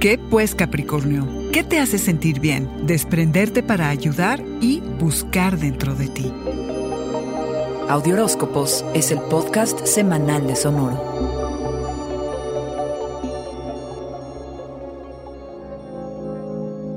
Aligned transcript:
¿Qué 0.00 0.16
pues 0.16 0.54
Capricornio? 0.54 1.28
¿Qué 1.52 1.62
te 1.62 1.78
hace 1.78 1.98
sentir 1.98 2.40
bien? 2.40 2.86
Desprenderte 2.86 3.62
para 3.62 3.90
ayudar 3.90 4.42
y 4.62 4.80
buscar 4.80 5.58
dentro 5.58 5.94
de 5.94 6.08
ti. 6.08 6.32
Audioróscopos 7.86 8.82
es 8.94 9.10
el 9.10 9.20
podcast 9.20 9.84
semanal 9.84 10.46
de 10.46 10.56
Sonoro. 10.56 11.29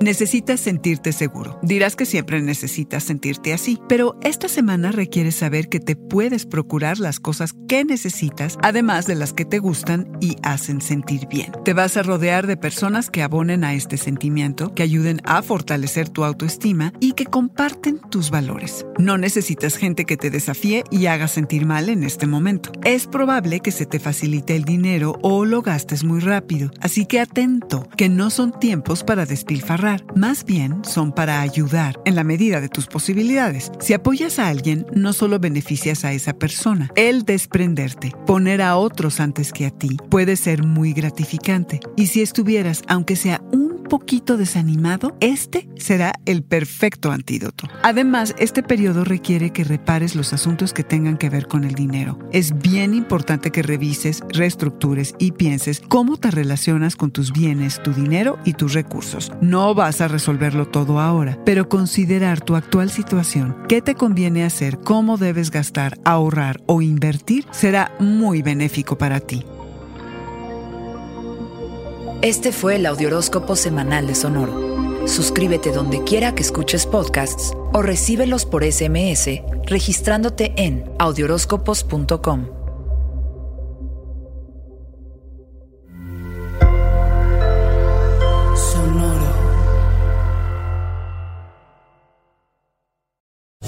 Necesitas 0.03 0.59
sentirte 0.59 1.13
seguro. 1.13 1.57
Dirás 1.63 1.95
que 1.95 2.05
siempre 2.05 2.41
necesitas 2.41 3.05
sentirte 3.05 3.53
así, 3.53 3.79
pero 3.87 4.19
esta 4.21 4.49
semana 4.49 4.91
requieres 4.91 5.35
saber 5.35 5.69
que 5.69 5.79
te 5.79 5.95
puedes 5.95 6.45
procurar 6.45 6.99
las 6.99 7.21
cosas 7.21 7.55
que 7.69 7.85
necesitas, 7.85 8.57
además 8.61 9.07
de 9.07 9.15
las 9.15 9.31
que 9.31 9.45
te 9.45 9.59
gustan 9.59 10.11
y 10.19 10.35
hacen 10.43 10.81
sentir 10.81 11.29
bien. 11.29 11.53
Te 11.63 11.71
vas 11.71 11.95
a 11.95 12.03
rodear 12.03 12.47
de 12.47 12.57
personas 12.57 13.09
que 13.09 13.23
abonen 13.23 13.63
a 13.63 13.75
este 13.75 13.95
sentimiento, 13.95 14.75
que 14.75 14.83
ayuden 14.83 15.21
a 15.23 15.41
fortalecer 15.41 16.09
tu 16.09 16.25
autoestima 16.25 16.91
y 16.99 17.13
que 17.13 17.25
comparten 17.25 18.01
tus 18.11 18.29
valores. 18.29 18.85
No 18.99 19.17
necesitas 19.17 19.77
gente 19.77 20.03
que 20.03 20.17
te 20.17 20.29
desafíe 20.29 20.83
y 20.91 21.05
haga 21.05 21.29
sentir 21.29 21.65
mal 21.65 21.87
en 21.87 22.03
este 22.03 22.27
momento. 22.27 22.73
Es 22.83 23.07
probable 23.07 23.61
que 23.61 23.71
se 23.71 23.85
te 23.85 24.01
facilite 24.01 24.57
el 24.57 24.65
dinero 24.65 25.17
o 25.21 25.45
lo 25.45 25.61
gastes 25.61 26.03
muy 26.03 26.19
rápido, 26.19 26.71
así 26.81 27.05
que 27.05 27.21
atento, 27.21 27.87
que 27.95 28.09
no 28.09 28.29
son 28.31 28.51
tiempos 28.59 29.05
para 29.05 29.25
despilfarrar 29.25 29.92
más 30.15 30.45
bien 30.45 30.83
son 30.83 31.11
para 31.11 31.41
ayudar 31.41 31.99
en 32.05 32.15
la 32.15 32.23
medida 32.23 32.61
de 32.61 32.69
tus 32.69 32.87
posibilidades. 32.87 33.71
Si 33.79 33.93
apoyas 33.93 34.39
a 34.39 34.47
alguien, 34.47 34.85
no 34.93 35.13
solo 35.13 35.39
beneficias 35.39 36.05
a 36.05 36.13
esa 36.13 36.33
persona, 36.33 36.89
el 36.95 37.23
desprenderte, 37.25 38.13
poner 38.25 38.61
a 38.61 38.77
otros 38.77 39.19
antes 39.19 39.51
que 39.51 39.65
a 39.65 39.71
ti, 39.71 39.97
puede 40.09 40.35
ser 40.35 40.63
muy 40.63 40.93
gratificante. 40.93 41.79
Y 41.95 42.07
si 42.07 42.21
estuvieras, 42.21 42.81
aunque 42.87 43.15
sea 43.15 43.41
un 43.51 43.72
poquito 43.93 44.37
desanimado, 44.37 45.15
este 45.19 45.69
será 45.75 46.13
el 46.25 46.41
perfecto 46.41 47.11
antídoto. 47.11 47.67
Además, 47.83 48.33
este 48.39 48.63
periodo 48.63 49.03
requiere 49.03 49.51
que 49.51 49.63
repares 49.63 50.15
los 50.15 50.33
asuntos 50.33 50.73
que 50.73 50.83
tengan 50.83 51.15
que 51.15 51.29
ver 51.29 51.47
con 51.47 51.63
el 51.63 51.75
dinero. 51.75 52.17
Es 52.31 52.57
bien 52.57 52.95
importante 52.95 53.51
que 53.51 53.61
revises, 53.61 54.23
reestructures 54.29 55.13
y 55.19 55.33
pienses 55.33 55.79
cómo 55.79 56.17
te 56.17 56.31
relacionas 56.31 56.95
con 56.95 57.11
tus 57.11 57.31
bienes, 57.31 57.83
tu 57.83 57.93
dinero 57.93 58.39
y 58.45 58.53
tus 58.53 58.73
recursos. 58.73 59.31
No 59.41 59.75
vas 59.75 60.01
a 60.01 60.07
resolverlo 60.07 60.67
todo 60.67 60.99
ahora, 60.99 61.37
pero 61.45 61.69
considerar 61.69 62.41
tu 62.41 62.55
actual 62.55 62.89
situación, 62.89 63.55
qué 63.69 63.83
te 63.83 63.93
conviene 63.93 64.43
hacer, 64.43 64.79
cómo 64.79 65.17
debes 65.17 65.51
gastar, 65.51 65.99
ahorrar 66.03 66.63
o 66.65 66.81
invertir 66.81 67.45
será 67.51 67.91
muy 67.99 68.41
benéfico 68.41 68.97
para 68.97 69.19
ti. 69.19 69.45
Este 72.23 72.53
fue 72.53 72.77
el 72.77 72.85
Audioróscopo 72.85 73.57
Semanal 73.57 74.07
de 74.07 74.15
Sonoro. 74.15 75.09
Suscríbete 75.09 75.73
donde 75.73 76.05
quiera 76.05 76.33
que 76.33 76.41
escuches 76.41 76.85
podcasts 76.85 77.51
o 77.73 77.81
recíbelos 77.81 78.45
por 78.45 78.63
SMS 78.63 79.41
registrándote 79.65 80.53
en 80.55 80.89
audioróscopos.com. 80.99 82.45
Sonoro. 88.55 89.33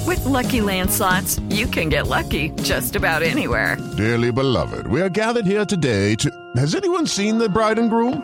With 0.07 0.23
Lucky 0.23 0.61
Land 0.61 0.89
slots, 0.91 1.41
you 1.49 1.67
can 1.67 1.89
get 1.89 2.07
lucky 2.07 2.51
just 2.63 2.95
about 2.95 3.21
anywhere. 3.21 3.75
Dearly 3.97 4.31
beloved, 4.31 4.87
we 4.87 5.01
are 5.01 5.09
gathered 5.09 5.45
here 5.45 5.65
today 5.65 6.15
to. 6.15 6.31
Has 6.55 6.73
anyone 6.73 7.05
seen 7.05 7.37
the 7.37 7.49
bride 7.49 7.79
and 7.79 7.89
groom? 7.89 8.23